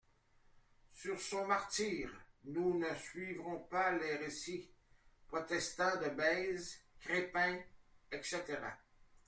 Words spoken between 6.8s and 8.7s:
Crespin, etc.